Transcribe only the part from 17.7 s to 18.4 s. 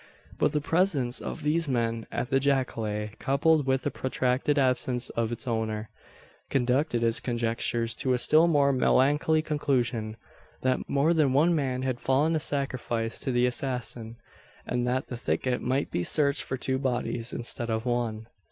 one!